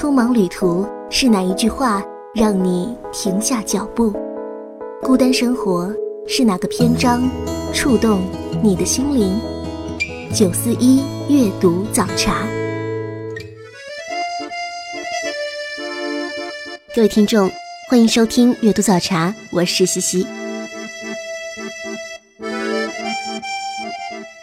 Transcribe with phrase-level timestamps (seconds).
[0.00, 2.02] 匆忙旅途是哪一句话
[2.34, 4.10] 让你停下脚步？
[5.02, 5.94] 孤单生活
[6.26, 7.28] 是哪个篇章
[7.74, 8.22] 触动
[8.62, 9.38] 你的心灵？
[10.32, 12.48] 九四一阅读早茶，
[16.94, 17.50] 各位听众，
[17.86, 20.26] 欢迎收听阅读早茶，我是西西。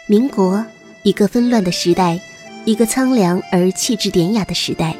[0.06, 0.64] 民国，
[1.02, 2.20] 一个纷乱的时代，
[2.64, 4.94] 一个苍凉而气质典雅的时代。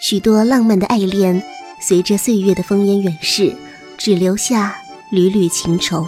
[0.00, 1.42] 许多浪漫的爱恋，
[1.78, 3.54] 随着岁月的风烟远逝，
[3.98, 4.74] 只留下
[5.10, 6.06] 缕缕情愁。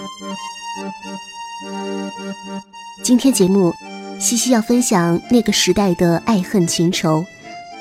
[3.03, 3.71] 今天节目，
[4.19, 7.23] 西西要分享那个时代的爱恨情仇，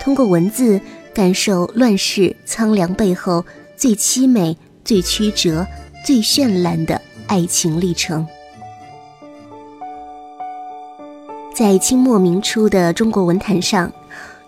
[0.01, 0.81] 通过文字
[1.13, 3.45] 感受乱世苍凉背后
[3.77, 5.65] 最凄美、最曲折、
[6.05, 8.27] 最绚烂的爱情历程。
[11.55, 13.89] 在清末明初的中国文坛上。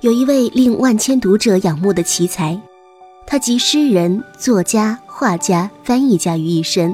[0.04, 2.60] 有一位令万千读者仰慕的奇才，
[3.26, 6.94] 他集诗人、作家、画家、翻译家于一身。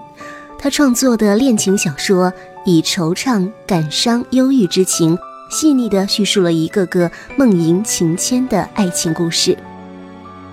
[0.60, 2.32] 他创作的恋情小说，
[2.66, 5.18] 以惆怅、感伤、忧郁之情，
[5.50, 9.58] 细腻地叙述了一个个梦萦情牵的爱情故事。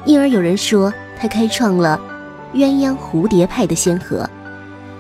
[0.07, 2.01] 因而有人说，他开创了
[2.55, 4.27] 鸳鸯蝴蝶派的先河。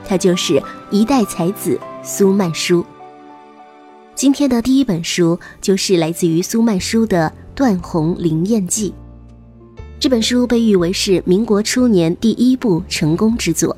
[0.06, 2.84] 他就是一代才子苏曼殊。
[4.14, 7.32] 今天的第一本书就是来自于苏曼殊的。
[7.56, 8.90] 《断鸿灵艳记》
[9.98, 13.74] 这本书被誉为是民国初年第一部成功之作。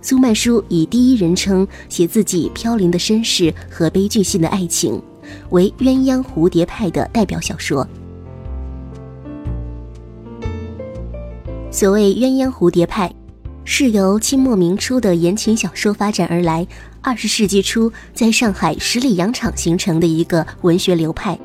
[0.00, 5.02] 苏曼殊以第一人称写自己飘零的身世和悲剧性的爱情，
[5.50, 7.84] 为鸳鸯蝴蝶派的代表小说。
[11.72, 13.12] 所谓鸳鸯蝴蝶派，
[13.64, 16.64] 是由清末明初的言情小说发展而来，
[17.00, 21.36] 二十世纪初在上海十里洋场形成的一个文学流派。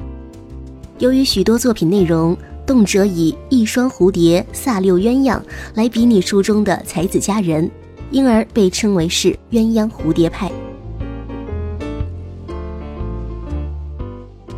[1.00, 5.40] 由于许多作品内容动辄以一双蝴蝶飒六鸳鸯
[5.76, 7.70] 来比拟书中的才子佳人，
[8.10, 10.52] 因而被称为是鸳鸯蝴蝶派。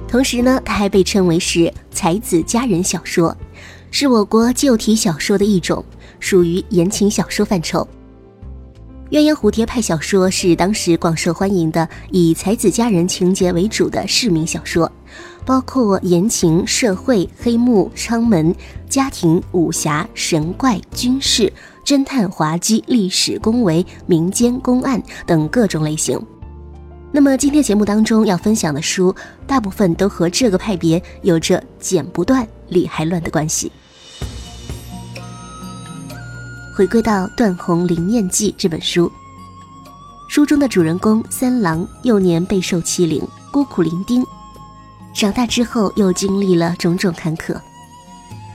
[0.08, 3.35] 同时呢，它还被称为是才子佳人小说，
[3.91, 5.84] 是我国旧体小说的一种，
[6.22, 7.85] 属于言情小说范畴。
[9.12, 14.90] 鸳鸯蝴蝶派小说是当时广受欢迎的以才子佳人情节为主的市民小说。
[15.50, 18.54] 包括言情、社会、黑幕、昌门、
[18.88, 21.52] 家庭、武侠、神怪、军事、
[21.84, 26.22] 侦探、滑稽、历史、恭维、民间公案等各种类型。
[27.12, 29.16] 那么今天节目当中要分享的书，
[29.48, 33.72] 大部分都和这个派别有着剪不断、理还乱的关系。
[36.78, 39.12] 回归到《断鸿灵艳记》这本书，
[40.28, 44.24] 书中的主人公三郎幼年备受欺凌，孤苦伶仃。
[45.19, 47.53] 长大之后，又经历了种种坎坷。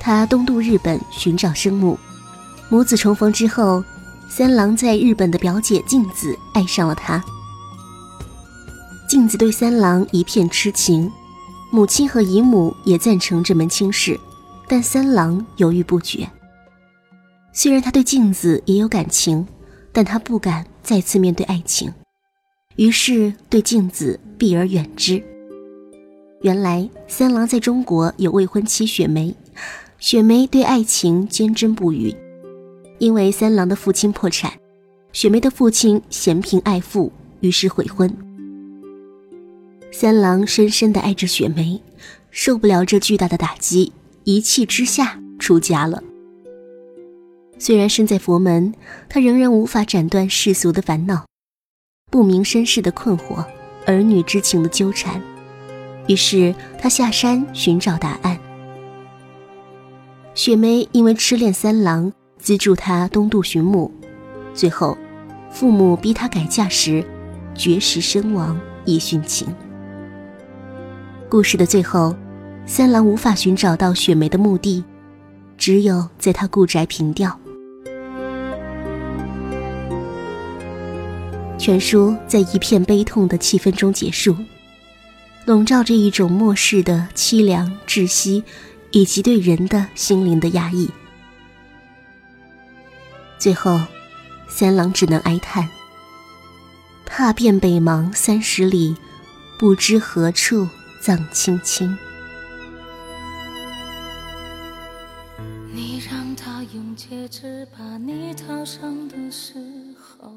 [0.00, 1.98] 他东渡日本寻找生母，
[2.70, 3.84] 母子重逢之后，
[4.30, 7.22] 三郎在日本的表姐静子爱上了他。
[9.06, 11.12] 静子对三郎一片痴情，
[11.70, 14.18] 母亲和姨母也赞成这门亲事，
[14.66, 16.26] 但三郎犹豫不决。
[17.52, 19.46] 虽然他对静子也有感情，
[19.92, 21.92] 但他不敢再次面对爱情，
[22.76, 25.22] 于是对静子避而远之。
[26.44, 29.34] 原来三郎在中国有未婚妻雪梅，
[29.98, 32.14] 雪梅对爱情坚贞不渝。
[32.98, 34.52] 因为三郎的父亲破产，
[35.10, 37.10] 雪梅的父亲嫌贫爱富，
[37.40, 38.14] 于是悔婚。
[39.90, 41.80] 三郎深深的爱着雪梅，
[42.30, 43.90] 受不了这巨大的打击，
[44.24, 46.02] 一气之下出家了。
[47.58, 48.74] 虽然身在佛门，
[49.08, 51.24] 他仍然无法斩断世俗的烦恼、
[52.10, 53.42] 不明身世的困惑、
[53.86, 55.22] 儿女之情的纠缠。
[56.06, 58.38] 于是他下山寻找答案。
[60.34, 63.92] 雪梅因为痴恋三郎，资助他东渡寻母，
[64.52, 64.98] 最后，
[65.50, 67.04] 父母逼他改嫁时，
[67.54, 69.46] 绝食身亡以殉情。
[71.28, 72.14] 故事的最后，
[72.66, 74.84] 三郎无法寻找到雪梅的墓地，
[75.56, 77.38] 只有在他故宅凭吊。
[81.56, 84.36] 全书在一片悲痛的气氛中结束。
[85.44, 88.42] 笼罩着一种末世的凄凉、窒息，
[88.92, 90.90] 以及对人的心灵的压抑。
[93.38, 93.78] 最后，
[94.48, 95.68] 三郎只能哀叹
[97.04, 98.96] ：“踏遍北邙三十里，
[99.58, 100.66] 不知何处
[101.02, 101.94] 葬青青。”
[105.74, 109.58] 你让他用戒指把你套上的时
[110.00, 110.32] 候，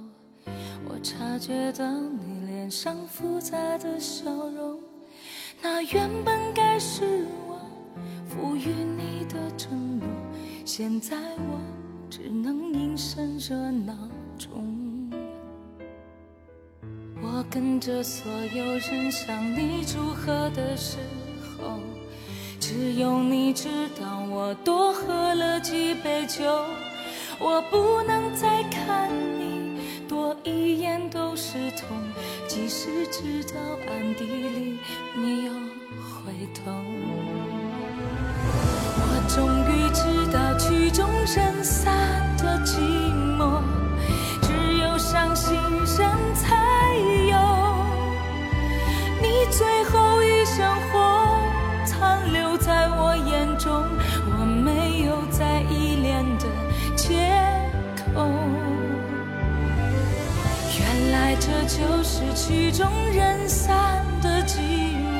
[0.83, 4.77] 我察觉到你脸上复杂的笑容。
[5.61, 7.59] 那原本该是我
[8.27, 10.07] 赋予你的承诺
[10.65, 11.59] 现在我
[12.09, 13.93] 只能隐身热闹
[14.37, 15.11] 中，
[17.21, 20.97] 我跟着所有人向你祝贺的时
[21.57, 21.79] 候，
[22.59, 23.67] 只有你知
[23.99, 26.43] 道我多喝了几杯酒，
[27.39, 29.09] 我不能再看
[29.39, 31.87] 你多一眼都是痛，
[32.47, 34.56] 即使知道暗地里
[62.47, 64.55] 曲终人散的寂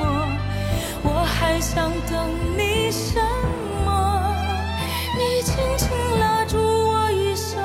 [1.02, 3.20] 我还想等你什
[3.84, 4.34] 么？
[5.14, 7.58] 你轻轻拉住我衣袖，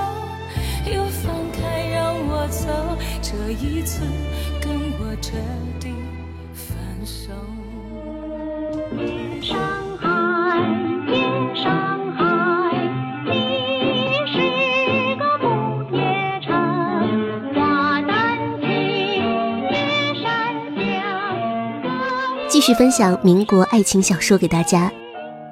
[0.93, 2.67] 又放开让我走，
[3.21, 4.01] 这一次
[4.59, 4.69] 跟
[4.99, 5.33] 我真
[22.65, 24.89] 续分享民国爱情小说给大家。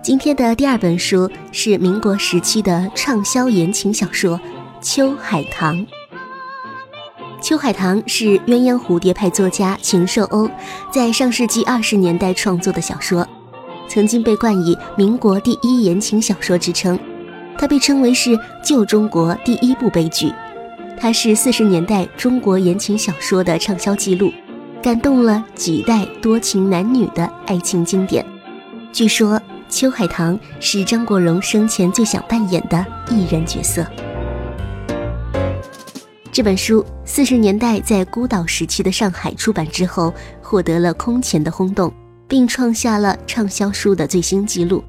[0.01, 4.39] 今天的第二本书是民国时期的畅销言情小说
[4.81, 5.75] 《秋海棠》。
[7.41, 10.49] 《秋海棠》是鸳鸯蝴蝶派作家秦寿欧
[10.89, 13.27] 在上世纪二十年代创作的小说，
[13.89, 16.97] 曾经被冠以“民国第一言情小说”之称。
[17.57, 20.31] 它被称为是旧中国第一部悲剧。
[20.97, 24.31] 它是四十年代中国言情小说的畅销记录，
[24.81, 28.25] 感动了几代多情男女的爱情经典。
[28.91, 29.41] 据说。
[29.73, 33.87] 秋海棠是张国荣生前最想扮演的艺人角色。
[36.29, 41.89] 这本书四十年代在孤岛时期的上海出版之后，获得了空前的轰动，
[42.27, 44.83] 并创下了畅销书的最新纪录。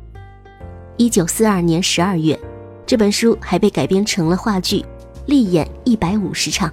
[0.97, 2.37] 一九四二年十二月，
[2.85, 4.85] 这本书还被改编成了话剧，
[5.27, 6.69] 力演一百五十场。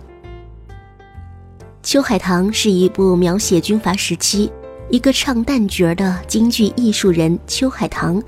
[1.81, 4.51] 秋海棠是一部描写军阀时期。
[4.89, 8.21] 一个唱旦角的京剧艺术人秋海棠，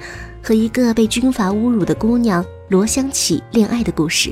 [0.44, 4.31] 和一个被军阀侮辱的姑娘罗香起恋爱的故事。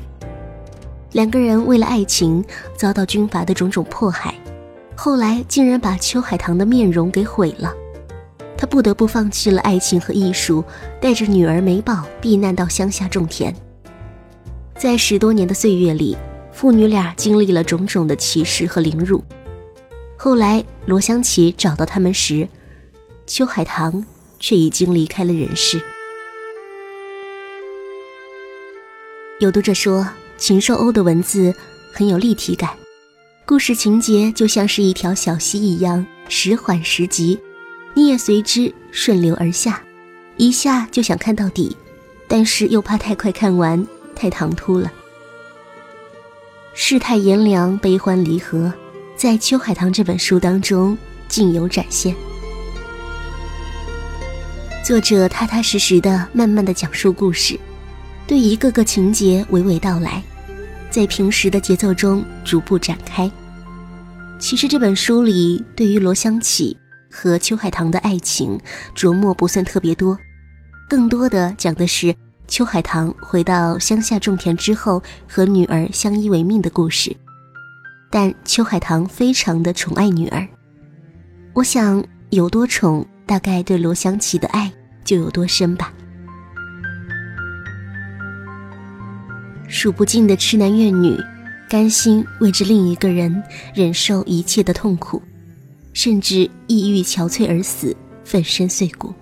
[1.14, 2.44] 两个人为了爱情
[2.78, 4.36] 遭到军阀的种种迫害，
[4.96, 7.74] 后来竟然把秋海棠的面容给毁了。
[8.56, 10.64] 他不得不放弃了爱情和艺术，
[11.02, 13.54] 带着女儿美宝避难到乡下种田。
[14.78, 16.16] 在十多年的岁月里，
[16.60, 19.24] 父女俩经历了种种的歧视和凌辱。
[20.18, 22.46] 后来，罗香琪找到他们时，
[23.26, 24.06] 秋海棠
[24.42, 25.82] 却已经离开了人世。
[29.40, 30.06] 有读者说，
[30.38, 31.56] 禽兽欧的文字
[31.94, 32.72] 很有立体感，
[33.46, 37.40] 故事情节就像是一条小溪一样，时缓时急，
[37.94, 39.82] 你也随之顺流而下，
[40.36, 41.78] 一下就想看到底，
[42.28, 44.92] 但是又怕太快看完，太唐突了。
[46.82, 48.74] 世态炎凉，悲欢离合。
[49.14, 50.98] 在《秋海棠》这本书当中，
[51.28, 52.16] 尽有展现。
[54.82, 57.60] 作者踏踏实实的、慢慢的讲述故事，
[58.26, 60.24] 对一个个情节娓娓道来，
[60.90, 63.30] 在平时的节奏中逐步展开。
[64.40, 66.78] 其实这本书里对于罗香起
[67.12, 68.58] 和秋海棠的爱情
[68.96, 70.18] 琢磨不算特别多，
[70.88, 72.16] 更多的讲的是
[72.50, 77.16] 秋海棠回到乡下种田之后和女儿相依为命的故事。
[78.10, 80.46] 但秋海棠非常的宠爱女儿，
[81.54, 84.72] 我想有多宠，大概对罗香琪的爱
[85.06, 85.94] 就有多深吧。
[89.68, 91.16] 数不尽的痴男怨女，
[91.70, 93.44] 甘心为着另一个人
[93.76, 95.22] 忍受一切的痛苦，
[95.94, 99.14] 甚至抑郁憔悴而死，粉身碎骨。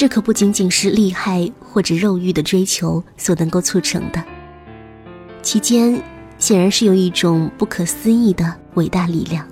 [0.00, 4.24] 这可不仅仅是厉害或者肉欲的追求所能够促成的，
[5.42, 6.02] 其间。
[6.38, 9.46] 显然是有一种不可思议的伟大力量，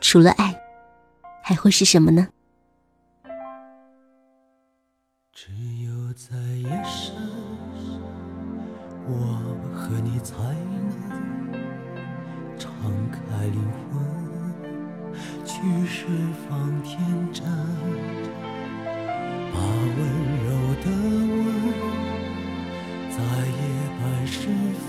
[0.00, 0.54] 除了爱，
[1.42, 2.28] 还会是什么呢？
[5.32, 5.50] 只
[5.84, 7.16] 有在夜深，
[9.08, 9.42] 我
[9.74, 11.52] 和你才能
[12.56, 12.70] 敞
[13.10, 13.60] 开灵
[13.90, 14.00] 魂，
[15.44, 16.06] 去释
[16.48, 17.00] 放天
[17.32, 17.44] 真，
[19.98, 20.00] 温
[20.44, 20.48] 柔
[20.84, 20.86] 的
[21.34, 21.44] 吻，
[23.10, 23.60] 在夜
[23.98, 24.38] 半时
[24.84, 24.88] 分。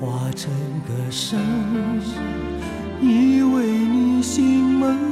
[0.00, 0.40] 化成
[0.86, 1.38] 歌声，
[3.00, 5.11] 依偎你心门。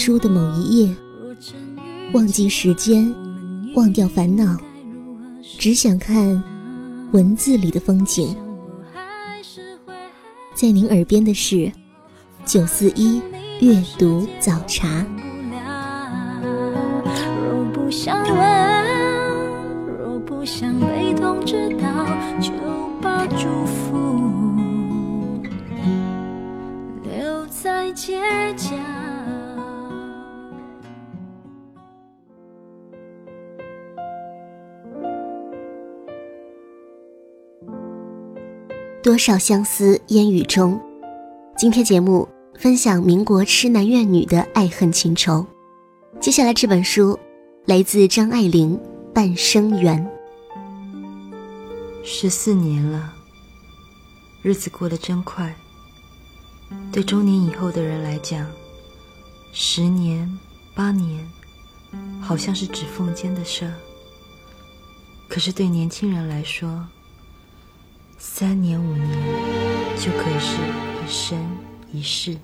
[0.00, 0.96] 书的某一页，
[2.14, 3.14] 忘记时间，
[3.74, 4.56] 忘掉烦恼，
[5.58, 6.42] 只想看
[7.12, 8.34] 文字里的风景。
[10.54, 11.70] 在您耳边的是
[12.46, 13.20] 九四一
[13.60, 15.04] 阅读早茶。
[17.52, 18.38] 若不想问，
[19.98, 22.06] 若不想被通知到，
[22.40, 22.50] 就
[23.02, 24.32] 把祝福
[27.02, 28.18] 留在街
[28.56, 28.74] 角。
[39.10, 40.80] 多少相思烟雨中。
[41.58, 45.44] 今天节目分享民国痴男怨女的爱恨情仇。
[46.20, 47.18] 接下来这本书
[47.66, 48.78] 来自张爱玲
[49.12, 50.08] 《半生缘》。
[52.04, 53.12] 十四年了，
[54.42, 55.52] 日子过得真快。
[56.92, 58.46] 对中年以后的人来讲，
[59.52, 60.38] 十年、
[60.72, 61.28] 八年，
[62.20, 63.74] 好像是指缝间的事儿。
[65.28, 66.86] 可是对年轻人来说，
[68.22, 69.08] 三年五年
[69.96, 70.56] 就可以是
[71.02, 71.56] 一生
[71.90, 72.36] 一世。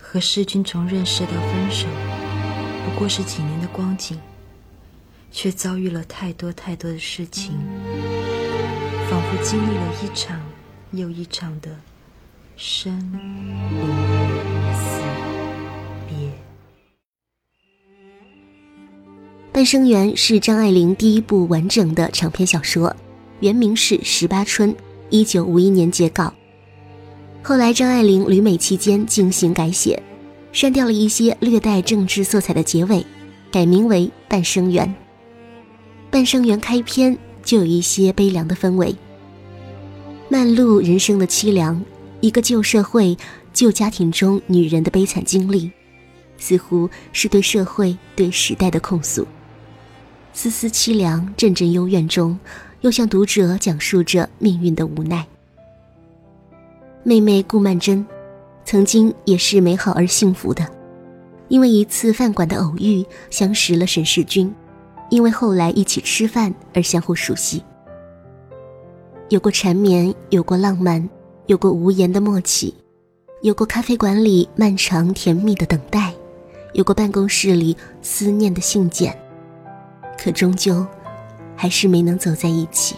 [0.00, 1.88] 和世君从认识到分手，
[2.84, 4.16] 不过是几年的光景，
[5.32, 7.50] 却遭遇了太多太多的事情，
[9.10, 10.40] 仿佛经历了一场
[10.92, 11.70] 又一场的
[12.56, 13.80] 生离
[14.72, 15.02] 死
[16.08, 16.16] 别。
[19.52, 22.94] 《半生缘》是张爱玲第一部完整的长篇小说，
[23.40, 24.72] 原名是《十八春》，
[25.10, 26.32] 一九五一年截稿。
[27.42, 30.02] 后来张爱玲旅美期间进行改写，
[30.52, 33.06] 删掉了一些略带政治色彩的结尾，
[33.52, 34.86] 改名为《半生缘》。
[36.10, 38.96] 《半生缘》开篇就有一些悲凉的氛围，
[40.28, 41.80] 漫露人生的凄凉，
[42.20, 43.16] 一个旧社会、
[43.54, 45.70] 旧家庭中女人的悲惨经历，
[46.38, 49.24] 似乎是对社会、对时代的控诉。
[50.34, 52.38] 丝丝凄凉，阵阵幽怨中，
[52.80, 55.26] 又向读者讲述着命运的无奈。
[57.02, 58.04] 妹妹顾曼桢，
[58.64, 60.66] 曾经也是美好而幸福的，
[61.48, 64.52] 因为一次饭馆的偶遇相识了沈世钧，
[65.10, 67.62] 因为后来一起吃饭而相互熟悉。
[69.30, 71.08] 有过缠绵，有过浪漫，
[71.46, 72.74] 有过无言的默契，
[73.42, 76.12] 有过咖啡馆里漫长甜蜜的等待，
[76.74, 79.16] 有过办公室里思念的信件。
[80.18, 80.84] 可终究，
[81.58, 82.94] 还是没能走在一起。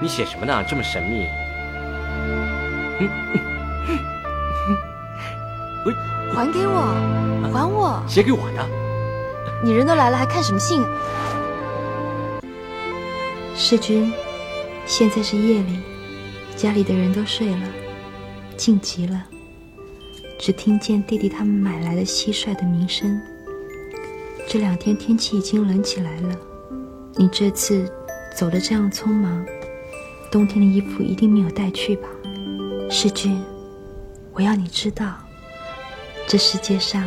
[0.00, 0.64] 你写什么呢？
[0.66, 1.28] 这么神秘。
[6.32, 6.80] 还给我，
[7.52, 8.02] 还我！
[8.08, 8.66] 写给我的。
[9.62, 10.82] 你人都来了，还看什么信？
[13.54, 14.10] 世君，
[14.86, 15.80] 现在是夜里，
[16.56, 17.60] 家里的人都睡了，
[18.56, 19.22] 静极了，
[20.38, 23.20] 只听见弟弟他们买来的蟋蟀的鸣声。
[24.48, 26.34] 这两天天气已经冷起来了，
[27.16, 27.90] 你这次
[28.34, 29.44] 走的这样匆忙，
[30.30, 32.08] 冬天的衣服一定没有带去吧？
[32.88, 33.42] 世君，
[34.32, 35.16] 我要你知道，
[36.26, 37.02] 这世界上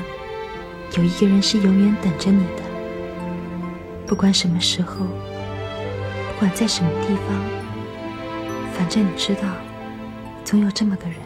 [0.98, 2.64] 有一个人是永远等着你的，
[4.06, 9.48] 不管什么时候，不管在什么地方，反正你知道，
[10.44, 11.18] 总有这么个人。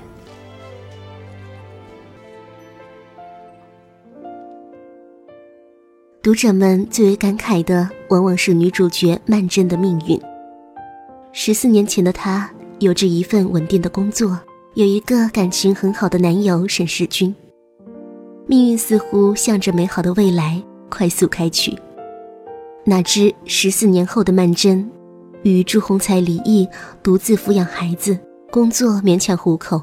[6.27, 10.21] 读者们最为感慨的，往往是女主角曼桢的命运。
[11.31, 14.37] 十四年前的她，有着一份稳定的工作，
[14.73, 17.33] 有一个感情很好的男友沈世钧。
[18.45, 21.73] 命运似乎向着美好的未来快速开去。
[22.83, 24.85] 哪知十四年后的曼桢，
[25.43, 26.67] 与朱鸿才离异，
[27.01, 28.19] 独自抚养孩子，
[28.51, 29.81] 工作勉强糊口，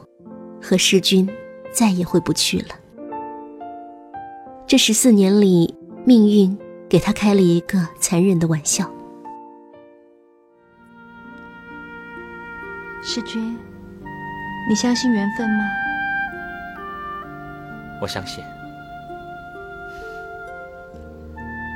[0.60, 1.26] 和世钧
[1.72, 2.66] 再也回不去了。
[4.66, 5.74] 这十四年里，
[6.06, 6.54] 命运
[6.86, 8.84] 给他开了一个残忍的玩笑。
[13.02, 13.56] 世君，
[14.68, 15.64] 你相信缘分吗？
[18.02, 18.44] 我相信。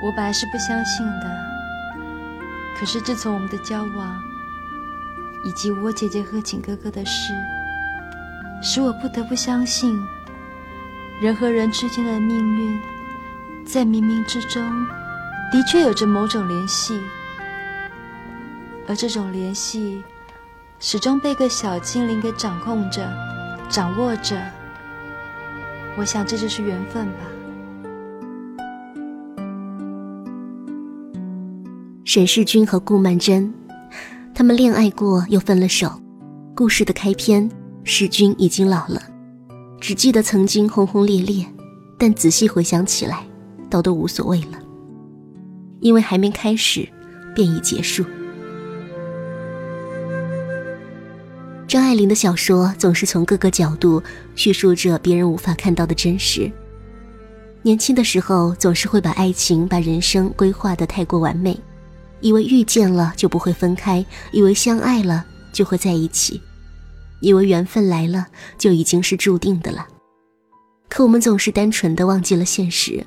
[0.05, 1.45] 我本来是不相信的，
[2.79, 4.23] 可是自从我们的交往，
[5.47, 7.33] 以及我姐姐和景哥哥的事，
[8.63, 9.99] 使我不得不相信，
[11.23, 12.79] 人和人之间的命运，
[13.71, 14.63] 在冥冥之中，
[15.53, 16.99] 的确有着某种联系，
[18.89, 20.03] 而这种联系。
[20.81, 23.05] 始终被个小精灵给掌控着、
[23.69, 24.41] 掌握着。
[25.99, 27.19] 我想这就是缘分吧。
[32.05, 33.53] 沈世钧和顾曼桢，
[34.33, 36.01] 他们恋爱过又分了手。
[36.55, 37.51] 故事的开篇，
[37.83, 39.03] 世钧已经老了，
[39.81, 41.45] 只记得曾经轰轰烈烈，
[41.99, 43.25] 但仔细回想起来，
[43.71, 44.59] 倒都无所谓了，
[45.81, 46.89] 因为还没开始，
[47.35, 48.05] 便已结束。
[51.67, 54.03] 张爱玲的小说总是从各个角度
[54.35, 56.51] 叙述着别人无法看到的真实。
[57.61, 61.59] 年轻的时候总是会把爱情、把人生规划的太过完美，
[62.21, 64.03] 以为遇见了就不会分开，
[64.33, 66.41] 以为相爱了就会在一起，
[67.21, 68.27] 以为缘分来了
[68.57, 69.87] 就已经是注定的了。
[70.89, 73.05] 可我们总是单纯的忘记了现实，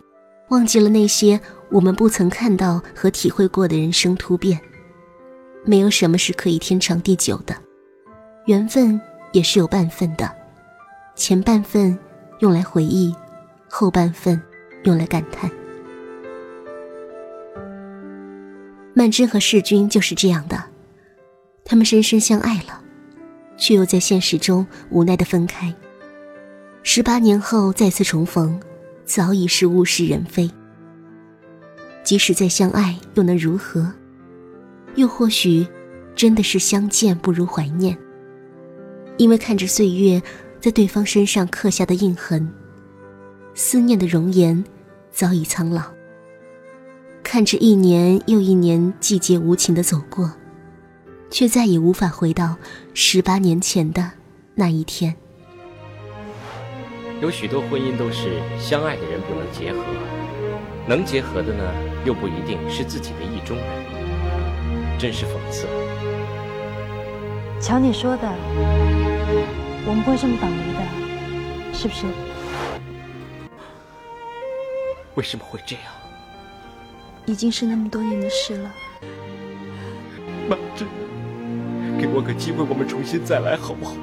[0.51, 4.59] 忘记了那些我们不曾看到和体会过的人生突变。
[5.63, 7.55] 没有什么是可以天长地久的。
[8.47, 8.99] 缘分
[9.31, 10.29] 也是有半分的，
[11.15, 11.97] 前半份
[12.39, 13.15] 用来回忆，
[13.69, 14.41] 后半份
[14.83, 15.49] 用来感叹。
[18.93, 20.61] 曼桢和世钧就是这样的，
[21.63, 22.81] 他们深深相爱了，
[23.55, 25.73] 却又在现实中无奈的分开。
[26.83, 28.59] 十八年后再次重逢，
[29.13, 30.49] 早已是物是人非。
[32.01, 33.91] 即使再相爱，又能如何？
[34.95, 35.67] 又或许，
[36.15, 37.97] 真的是相见不如怀念。
[39.17, 40.23] 因为看着岁月
[40.61, 42.49] 在对方身上刻下的印痕，
[43.53, 44.63] 思念的容颜
[45.11, 45.83] 早已苍老。
[47.21, 50.31] 看着一年又一年季节无情的走过，
[51.29, 52.55] 却再也无法回到
[52.93, 54.09] 十八年前的
[54.55, 55.13] 那一天。
[57.21, 59.79] 有许多婚姻都是相爱的人不能结合，
[60.87, 61.63] 能结合的呢，
[62.03, 65.67] 又不一定是自己的意中人，真是讽刺。
[67.61, 68.27] 瞧你说的。
[69.85, 72.07] 我们不会这么倒霉的，是不是？
[75.13, 75.83] 为什么会这样？
[77.27, 78.71] 已经是那么多年的事了。
[80.49, 80.85] 妈，这，
[81.99, 83.93] 给我个机会，我们重新再来，好不好？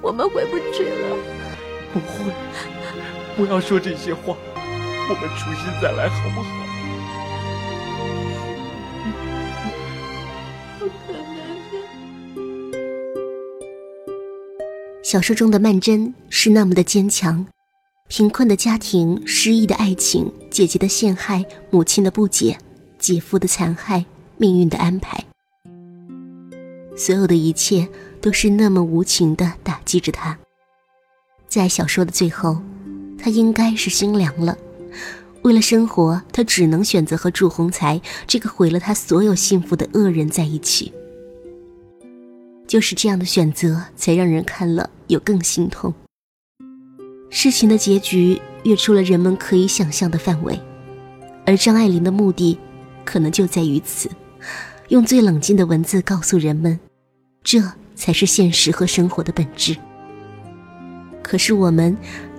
[0.00, 1.16] 我们回不去了。
[1.92, 2.32] 不会，
[3.36, 4.36] 不要说这些话，
[5.08, 6.48] 我们重新再来，好不好？
[15.02, 17.46] 小说中的曼桢是那么的坚强，
[18.08, 22.58] 贫困的家庭、失意的爱情、姐姐的陷害、母亲的不解、
[22.98, 24.04] 姐夫的残害、
[24.36, 25.24] 命运的安排，
[26.94, 27.88] 所有的一切
[28.28, 30.36] 都是那么无情的打击着他。
[31.46, 32.60] 在小说的最后，
[33.18, 34.54] 他应该是心凉了。
[35.40, 40.92] 为了生活，他只能选择和祝鸿才这个毁了他所有幸福的恶人在一起。
[42.66, 45.94] 就是这样的选择，才让人看了有更心痛。
[47.30, 50.60] 事情的结局越出了人们可以想象的范围，
[51.46, 52.58] 而张爱玲的目的，
[53.06, 54.10] 可能就在于此，
[54.88, 56.78] 用最冷静的文字告诉人们，
[57.42, 57.62] 这
[57.98, 59.76] 才是现实和生活的本质。
[61.20, 61.94] 可是我们，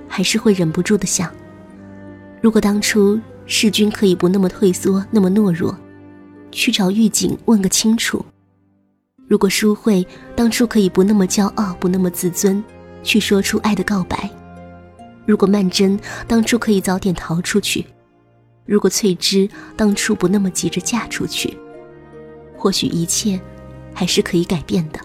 [0.07, 1.29] 还是会忍不住的想，
[2.41, 5.77] 如果当初世君可以不那么退缩，那么懦弱，
[6.49, 8.25] 去找狱警问个清楚。
[9.27, 12.63] 如果淑慧当初可以不那么骄傲，不那么自尊，
[13.03, 14.17] 去说出爱的告白；
[15.27, 17.83] 如果曼桢当初可以早点逃出去；
[18.65, 21.55] 如果翠芝当初不那么急着嫁出去，
[22.57, 23.39] 或许一切
[23.93, 24.99] 还是可以改变的。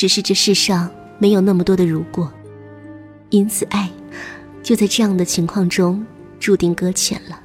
[0.00, 2.32] 只是这世上没有那么多的如果，
[3.28, 3.90] 因此爱
[4.62, 6.02] 就在这样的情况中
[6.38, 7.38] 注定搁浅了。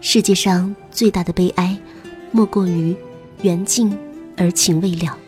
[0.00, 1.78] 世界上最大的悲哀，
[2.32, 2.96] 莫过于
[3.42, 3.94] 缘尽
[4.38, 5.18] 而情未了，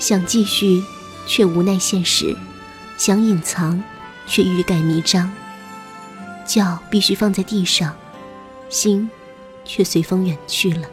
[0.00, 0.82] 想继续
[1.28, 2.36] 却无奈现实，
[2.98, 3.80] 想隐藏
[4.26, 5.30] 却欲盖弥彰。
[6.44, 7.94] 脚必须放在地上，
[8.68, 9.08] 心
[9.64, 10.88] 却随风远去了。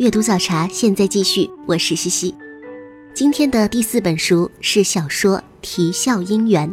[0.00, 2.34] 阅读早茶现在继续，我是西西。
[3.12, 6.66] 今天的第四本书是小说《啼笑姻缘》。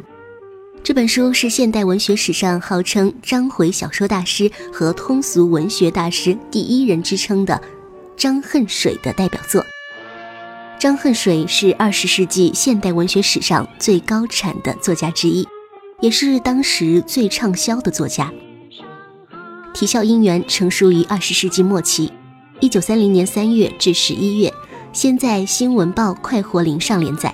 [0.82, 7.62] 这本书是现代文学史上号称章回小说大师和通俗文学大师第一人之称的
[8.16, 9.62] 张恨水的代表作。
[10.80, 15.46] 张恨水是二十世纪现代文学史上最高产的作家之一，
[16.00, 18.32] 也是当时最畅销的作家。
[19.78, 22.10] 《啼笑姻缘》成书于二十世纪末期，
[22.60, 24.52] 一九三零年三月至十一月，
[24.92, 27.32] 先在《新闻报》快活林上连载。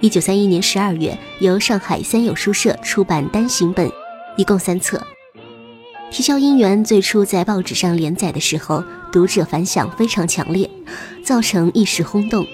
[0.00, 3.90] 一九三一年十二月，由上海三友书社出版单行本，
[4.38, 4.96] 一共三册。
[6.10, 10.68] 《啼笑姻缘》最初在报纸上连载的时候，读者反响非常强烈，
[11.22, 12.46] 造成一时轰动，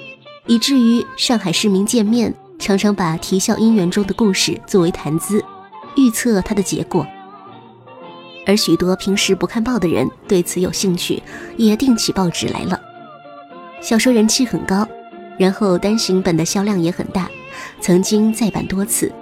[0.47, 5.45] 以至于上海市民见面常常把《啼笑姻缘》中的故事作为谈资，
[5.97, 7.07] 预测它的结果。
[8.47, 11.23] 而许多平时不看报的人对此有兴趣，
[11.57, 12.81] 也订起报纸来了。
[13.81, 14.87] 小说人气很高，
[15.39, 17.29] 然后单行本的销量也很大，
[17.81, 19.13] 曾经再版多次。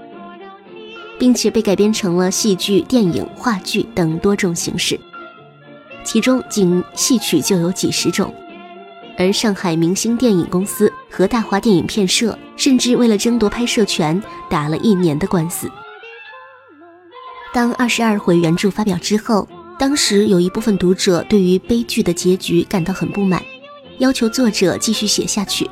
[1.19, 4.97] 并且被改编成了戏剧、电影、话剧等多种形式，
[6.05, 8.33] 其中仅戏曲就有几十种。
[9.19, 15.69] 而上海明星电影公司和大华电影片社甚至为了争夺拍摄权，打了一年的官司。
[17.53, 23.43] 当二十二回原著发表之后，当时有一部分读者对于悲剧的结局感到很不满，
[23.99, 25.69] 要求作者继续写下去。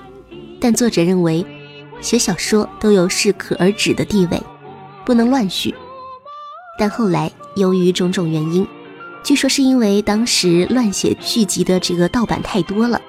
[0.59, 1.45] 但作者认为，
[2.01, 4.43] 写小说都有适可而止的地位，
[5.05, 5.75] 不能乱续。
[6.79, 8.67] 但后来由于种种原因，
[9.23, 13.01] 据说是因为当时乱写续集的这个盗版太多了。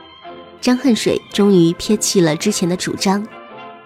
[0.59, 3.25] 张恨水终于撇弃了之前的主张，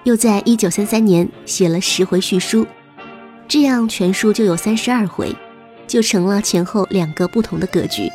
[0.06, 2.65] 又在一九三三年写了十回续书，
[3.52, 5.36] 这样全书就有三十二回，
[5.86, 8.04] 就成了前后两个不同的格局。《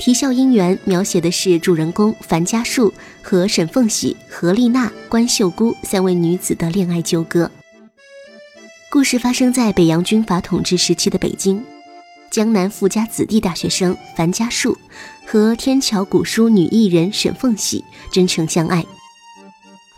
[0.00, 7.50] 啼笑姻缘》描写的是主人公樊家树和沈凤喜、何丽娜、关秀姑三位女子的恋爱纠葛。
[8.90, 11.62] 故事发生在北洋军阀统治时期的北京。
[12.30, 14.78] 江南富家子弟大学生樊家树
[15.26, 18.82] 和天桥古书女艺人沈凤喜真诚相爱。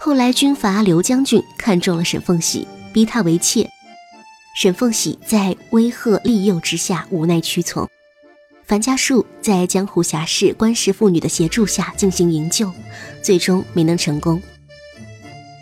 [0.05, 3.67] 后来军阀刘将军看中了沈凤喜，逼她为妾。
[4.55, 7.88] 沈凤喜在威吓利诱之下无奈屈从。
[8.67, 12.71] 樊家树在江湖侠士关氏妇女的协助下进行营救，
[13.23, 14.43] 最终没能成功。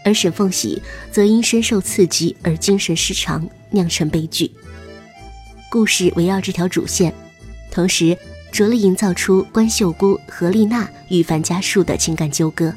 [0.05, 4.50] 而沈凤喜则因深受刺激而精神失常，酿成悲剧。
[5.70, 7.14] 故事围绕这条主线，
[7.70, 8.18] 同时
[8.50, 12.74] 着力营造出关秀姑、何丽娜与樊家树的情感纠葛。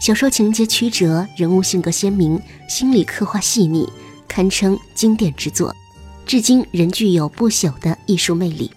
[0.00, 3.86] 小说情节曲折，人物性格鲜明，心理刻画细腻，
[4.26, 5.76] 堪称经典之作，
[6.24, 8.70] 至今仍具有不朽的艺术魅力。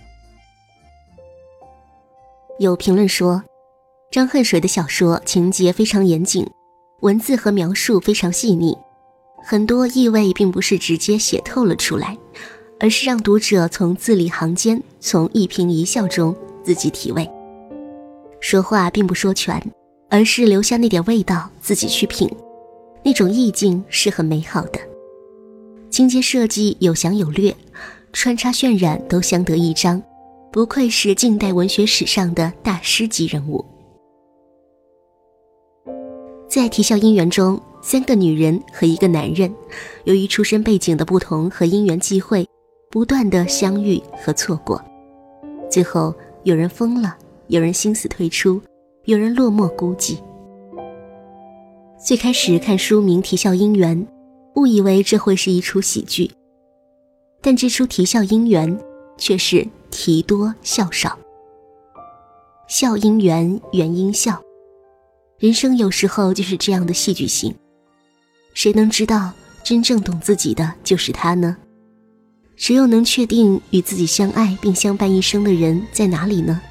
[2.59, 3.41] 有评论说，
[4.11, 6.45] 张恨水的小说情节非常严谨，
[6.99, 8.77] 文字和描述非常细腻，
[9.45, 12.17] 很多意味并不是直接写透了出来。
[12.79, 17.29] 而是让读者从字里行间，从一颦一笑中自己体味。
[18.41, 19.57] 说话并不说全，
[20.13, 22.29] 而是留下那点味道自己去品，
[23.03, 24.79] 那种意境是很美好的。
[25.89, 27.51] 情节设计有详有略，
[28.11, 29.99] 穿插渲染都相得益彰，
[30.51, 33.65] 不愧是近代文学史上的大师级人物。
[36.47, 39.51] 在《啼笑姻缘》中，三个女人和一个男人，
[40.03, 42.47] 由于出身背景的不同和因缘际会。
[42.91, 44.79] 不断的相遇和错过，
[45.71, 48.61] 最后有人疯了，有人心死退出，
[49.05, 50.17] 有人落寞孤寂。
[52.01, 53.97] 最开始看书名《啼笑姻缘》，
[54.55, 56.31] 误以为这会是一出喜剧，
[57.41, 58.77] 但这出《啼笑姻缘》
[59.17, 61.19] 却是啼多笑少。
[62.69, 64.41] 笑姻缘，缘因笑，
[65.37, 67.53] 人生有时候就是这样的戏剧性。
[68.53, 69.33] 谁能知道
[69.65, 71.57] 真正懂自己的就是他呢？
[72.55, 76.61] 谁又能确定与自己相爱并相伴一生的人在哪里呢？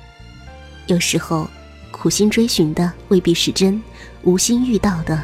[0.86, 1.46] 有时候，
[2.02, 3.80] 苦心追寻的未必是真，
[4.24, 5.22] 无心遇到的，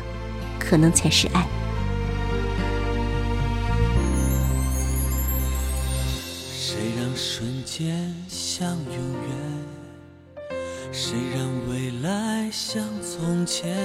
[0.60, 1.44] 可能才是爱。
[6.52, 10.48] 谁让瞬间像永远？
[10.92, 13.76] 谁让未来像从前？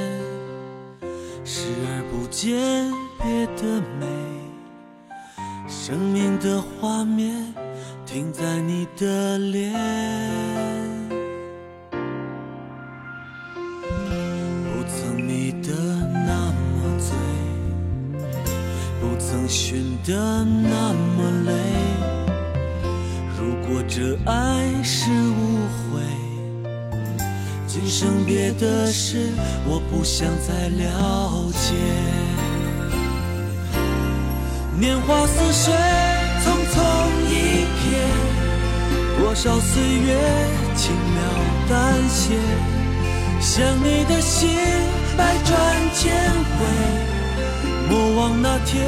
[1.44, 4.06] 视而不见，别的美。
[5.68, 7.56] 生命的画面
[8.06, 9.74] 停在你的脸，
[19.48, 21.52] 寻得那么累。
[23.38, 25.60] 如果这爱是误
[25.92, 26.02] 会，
[27.68, 29.30] 今生别的事
[29.66, 31.76] 我不想再了解。
[34.80, 35.74] 年华似水，
[36.44, 36.76] 匆匆
[37.30, 37.32] 一
[37.80, 37.96] 瞥，
[39.20, 40.18] 多少岁月
[40.76, 41.22] 轻描
[41.70, 41.74] 淡
[42.10, 42.36] 写，
[43.40, 44.50] 想你的心
[45.16, 45.52] 百转
[45.94, 46.14] 千
[46.58, 46.66] 回，
[47.90, 48.84] 莫忘那天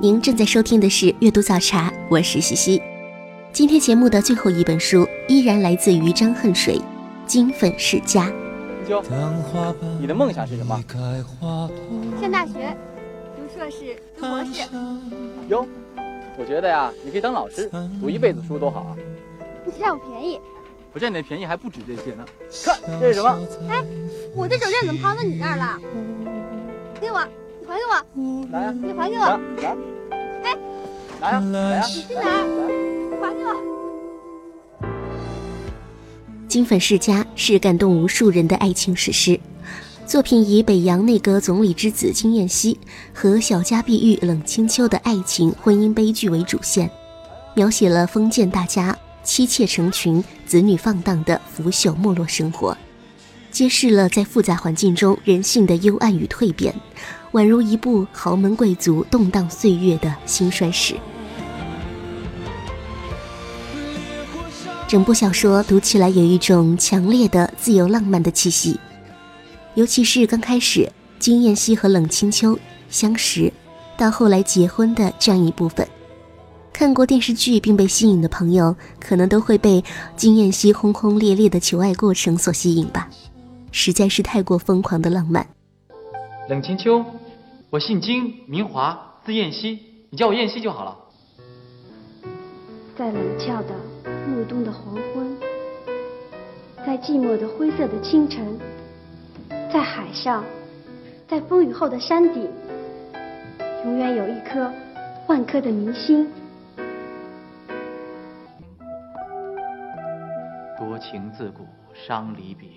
[0.00, 2.82] 您正在收听的是阅读早茶，我是西西。
[3.52, 6.78] 今天节目的最后一本书依然来自于张恨水，
[7.26, 8.26] 《金粉世家》。
[8.88, 9.04] 秋，
[10.00, 10.82] 你的梦想是什么？
[12.20, 12.76] 上大学，
[13.36, 14.68] 读硕士，读博士。
[15.48, 15.64] 哟，
[16.36, 18.96] 我觉得呀，你可以当老师，读一辈子书多好啊！
[19.64, 20.40] 你占我便宜。
[20.92, 22.24] 我占你的便宜还不止这些呢。
[22.64, 23.38] 看，这是什么？
[23.68, 23.84] 哎，
[24.34, 25.78] 我的手链怎么跑到你那儿了？
[27.00, 27.24] 给我，
[27.60, 27.94] 你还给我。
[28.50, 28.72] 来呀！
[28.72, 29.24] 你还给我。
[29.62, 29.76] 来。
[30.42, 30.56] 哎，
[31.20, 31.40] 来呀！
[31.40, 31.86] 来呀！
[31.86, 32.26] 你去哪儿？
[33.20, 33.54] 还给我！
[36.48, 39.38] 金粉世家是感动无数人的爱情史诗。
[40.04, 42.76] 作品以北洋内阁总理之子金燕西
[43.14, 46.90] 和小家碧玉冷清秋的爱情婚姻悲剧为主线，
[47.54, 48.98] 描写了封建大家
[49.30, 52.76] 妻妾成群、子女放荡的腐朽没落生活，
[53.52, 56.74] 揭示了在复杂环境中人性的幽暗与蜕变，
[57.30, 60.96] 宛如一部豪门贵族动荡岁月的兴衰史。
[64.88, 68.80] 整部小说读起来有一种强烈的自由浪漫的气息。
[69.76, 70.90] 尤其是刚开始
[71.20, 72.58] 金燕西和冷清秋
[72.90, 73.52] 相识，
[73.96, 75.86] 到后来结婚的这样一部分，
[76.72, 79.84] 看过电视剧并被吸引的朋友，可能都会被
[80.16, 83.08] 金燕西轰轰烈烈的求爱过程所吸引吧，
[83.70, 85.46] 实在是太过疯狂的浪漫。
[86.48, 87.04] 冷清秋，
[87.68, 89.78] 我姓金，名华，字燕西，
[90.08, 90.96] 你叫我燕西就好了。
[92.96, 93.74] 在冷峭的
[94.26, 95.36] 暮冬的黄昏，
[96.86, 98.58] 在寂寞的灰色的清晨。
[99.72, 100.44] 在海上，
[101.28, 102.48] 在风雨后的山顶，
[103.84, 104.72] 永远有一颗
[105.28, 106.26] 万颗的明星。
[111.00, 112.68] 情自古伤离别，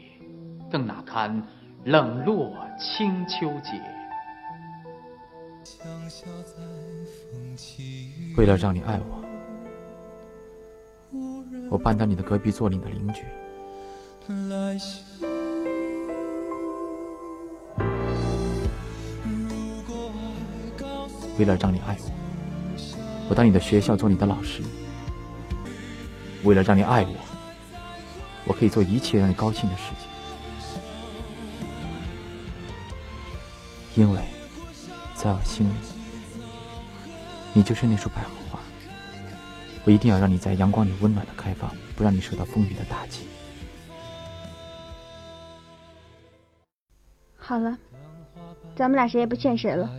[0.72, 1.44] 更哪堪
[1.84, 3.74] 冷落清秋节。
[8.38, 9.24] 为了让你爱我，
[11.70, 13.24] 我搬到你的隔壁做你的邻居。
[21.38, 22.12] 为了让你爱我，
[23.30, 24.62] 我到你的学校做你的老师。
[26.44, 27.16] 为了让你爱我，
[28.45, 30.10] 我可以做一切让你高兴的事情。
[33.95, 34.19] 因为，
[35.13, 35.73] 在我心里，
[37.53, 38.60] 你就是那束百合花。
[39.86, 43.27] 我一定要让你在阳光里温暖的开放，不让你受到风雨的打击。
[47.38, 47.77] 好了，
[48.75, 49.89] 咱们俩谁也不欠谁了。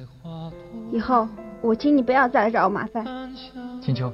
[0.90, 1.28] 以后
[1.60, 3.04] 我请你不要再来找我麻烦。
[3.80, 4.12] 青秋，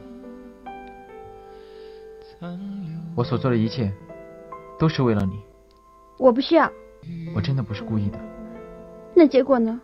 [3.14, 3.90] 我所做的一切
[4.80, 5.38] 都是为了你。
[6.18, 6.68] 我不需要。
[7.34, 8.18] 我真的不是故意的。
[9.14, 9.78] 那结果呢？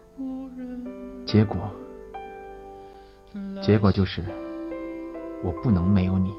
[1.26, 1.70] 结果，
[3.62, 4.24] 结果就是
[5.44, 6.32] 我不能没有你。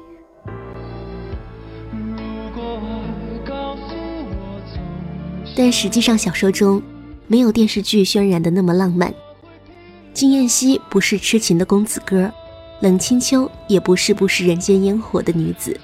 [5.56, 6.82] 但实际上，小说中
[7.28, 9.14] 没有电视剧渲染的那么浪漫。
[10.12, 12.32] 金燕西不是痴情的公子哥，
[12.80, 15.78] 冷清秋也不是不食人间烟火的女子，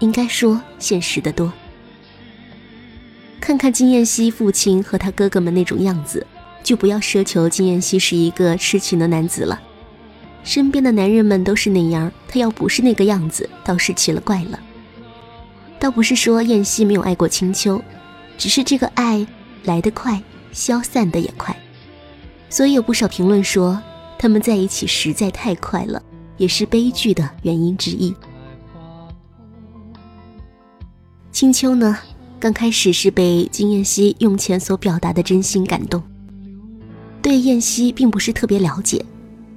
[0.00, 1.52] 应该说现实的多。
[3.48, 6.26] 看看金燕西父亲和他哥哥们那种样子，
[6.62, 9.58] 就不要奢求金燕西是一个痴情的男子了。
[10.44, 14.60] 身边的男人们都是那样，他要不是那个样子，倒是奇了怪了。
[15.80, 17.82] 倒不是说燕西没有爱过青秋，
[18.36, 19.26] 只是这个爱
[19.64, 20.22] 来得快，
[20.52, 21.56] 消散的也快。
[22.50, 23.80] 所以有不少评论说，
[24.18, 26.02] 他们在一起实在太快了，
[26.36, 28.14] 也是悲剧的原因之一。
[31.32, 31.96] 青秋呢，
[32.40, 36.00] 刚开始是被金燕西用钱所表达的真心感动，
[37.20, 39.04] 对燕西并不是特别了解，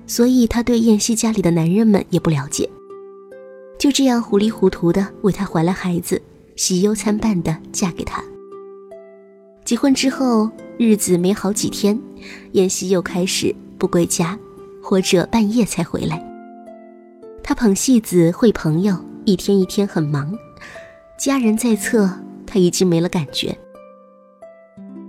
[0.08, 2.68] 所以他对燕西家里的男人们也不了解，
[3.78, 6.20] 就这样糊里糊涂的为他怀了孩子，
[6.56, 8.24] 喜忧参半的嫁给他。
[9.64, 12.00] 结婚之后，日子没好几天，
[12.54, 14.38] 燕西又开始不归家，
[14.82, 16.20] 或者半夜才回来。
[17.44, 20.36] 他捧戏子、会朋友，一天一天很忙。
[21.18, 22.10] 家人在侧，
[22.52, 23.58] 他已经没了感觉。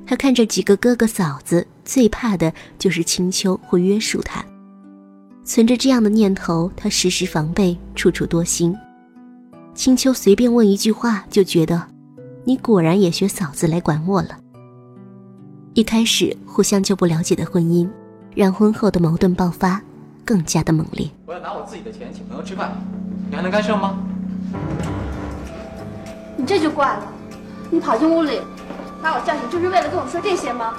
[0.07, 4.45] 他看着几个哥哥嫂子，最怕的就是青秋会约束他。
[5.43, 8.77] 存着这样的念头，他时时防备，处处多心。
[9.75, 11.83] 青秋随便问一句话，就觉得，
[12.45, 14.39] 你果然也学嫂子来管我了。
[15.75, 17.89] 一开始互相就不了解的婚姻，
[18.37, 19.83] 让婚后的矛盾爆发
[20.25, 21.11] 更加的猛烈。
[21.27, 22.77] 我要拿我自己的钱请朋友吃饭，
[23.29, 23.99] 你还能干涉吗？
[26.37, 27.13] 你这就怪了，
[27.73, 28.43] 你跑进屋里
[29.01, 30.75] 把我叫醒，就是为了跟我说这些吗？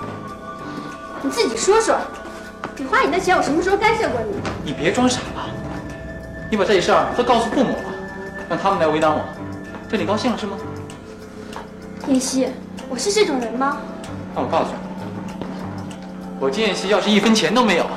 [1.24, 1.98] 你自己说说，
[2.78, 4.36] 你花你的钱，我什么时候干涉过你？
[4.64, 5.50] 你别装傻了，
[6.52, 7.86] 你把这事儿都告诉父母了，
[8.48, 9.26] 让他们来为难我，
[9.90, 10.56] 这你高兴了是吗？
[12.08, 12.48] 燕西，
[12.88, 13.80] 我是这种人吗？
[14.36, 15.46] 那我告诉你，
[16.40, 17.88] 我金燕西要是一分钱都没有，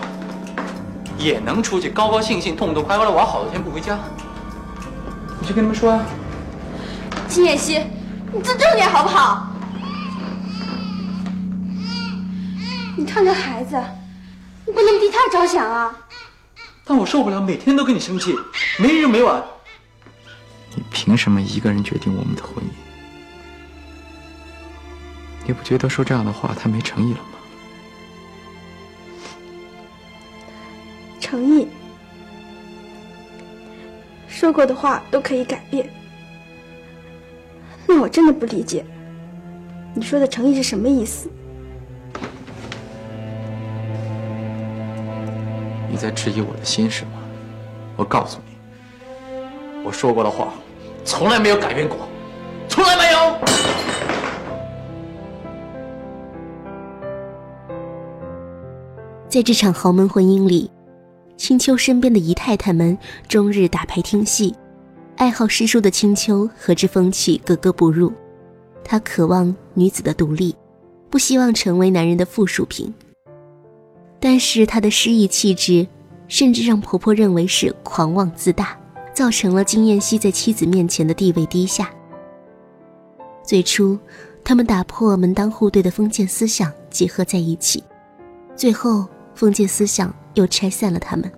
[1.19, 3.99] 也能出去高高兴兴、痛痛快快的玩好多天不回家。
[5.39, 6.01] 你去跟他们说啊。
[7.29, 7.83] 金燕西，
[8.33, 9.53] 你自重点好不好？
[12.97, 13.83] 你看这孩子，
[14.67, 15.95] 你不能替他着想啊。
[16.85, 18.35] 但我受不了每天都跟你生气，
[18.79, 19.43] 没日没晚。
[20.75, 22.69] 你凭什么一个人决定我们的婚姻？
[25.47, 27.25] 你不觉得说这样的话太没诚意了吗？
[31.21, 31.69] 诚意，
[34.29, 35.89] 说过的话都可以改变。
[37.87, 38.85] 那我真的不理解，
[39.95, 41.31] 你说的诚意是什么意思？
[45.89, 47.13] 你在质疑我的心是吗？
[47.97, 48.53] 我告诉你，
[49.85, 50.53] 我说过的话
[51.05, 51.97] 从来没有改变过，
[52.69, 53.39] 从来没有。
[59.29, 60.71] 在这场豪门婚姻里，
[61.37, 64.55] 青丘身边的姨太太们终日打牌听戏，
[65.17, 68.13] 爱好诗书的青丘和之风气格格不入。
[68.85, 70.55] 她渴望女子的独立，
[71.11, 72.93] 不希望成为男人的附属品。
[74.21, 75.87] 但是她的诗意气质，
[76.29, 78.79] 甚至让婆婆认为是狂妄自大，
[79.15, 81.91] 造成了金燕西在妻子面前的地位低下。
[83.43, 83.99] 最初，
[84.45, 87.83] 他们打破门当户对的封建思想，结合在一起，
[88.55, 89.07] 最后。
[89.37, 91.31] 封建思想又拆散了他们。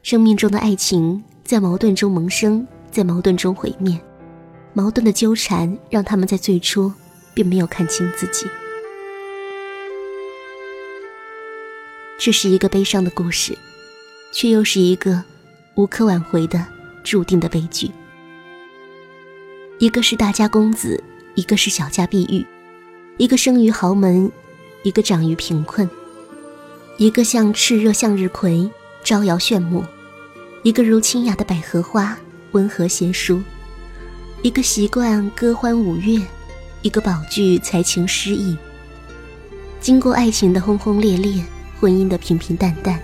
[0.00, 4.00] 生命中的爱情在矛盾中萌生，在矛盾中毁灭。
[4.72, 6.92] 矛盾的纠缠让他们在最初
[7.34, 8.46] 并没有看清自己。
[12.20, 13.58] 这是一个悲伤的故事，
[14.32, 15.24] 却又是一个
[15.74, 16.64] 无可挽回的
[17.02, 17.90] 注定的悲剧。
[19.80, 21.02] 一个是大家公子，
[21.34, 22.46] 一个是小家碧玉，
[23.16, 24.30] 一个生于豪门，
[24.84, 25.90] 一个长于贫困。
[26.96, 28.70] 一个像炽热向日葵，
[29.02, 29.82] 招摇炫目；
[30.62, 32.18] 一个如清雅的百合花，
[32.52, 33.40] 温和贤淑；
[34.42, 36.20] 一个习惯歌欢舞乐，
[36.82, 38.56] 一个宝具才情诗意。
[39.80, 41.42] 经过爱情的轰轰烈烈，
[41.80, 43.00] 婚姻的平平淡淡，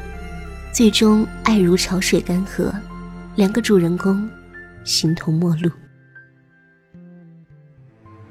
[0.70, 2.70] 最终爱如潮水干涸，
[3.36, 4.28] 两个主人公
[4.84, 5.70] 形同陌路。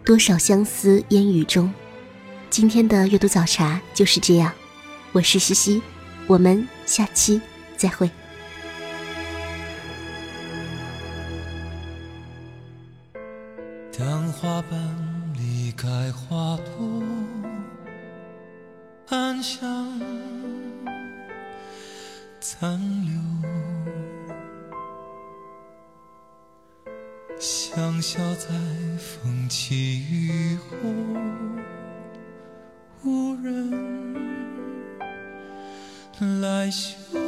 [0.04, 1.74] 多少相思烟雨中，
[2.52, 4.54] 今天的阅读早茶就是这样。
[5.14, 5.82] 我是西西，
[6.28, 7.42] 我们下期
[7.76, 8.08] 再会。
[14.46, 14.80] 花瓣
[15.34, 17.04] 离开花朵，
[19.10, 20.00] 暗香
[22.40, 23.20] 残留，
[27.40, 28.50] 香消在
[29.00, 30.78] 风起雨后，
[33.04, 33.74] 无人。
[36.44, 37.25] 来修。